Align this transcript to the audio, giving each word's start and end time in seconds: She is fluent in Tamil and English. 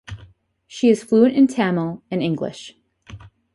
She 0.65 0.89
is 0.89 1.03
fluent 1.03 1.35
in 1.35 1.45
Tamil 1.45 2.01
and 2.09 2.23
English. 2.23 2.75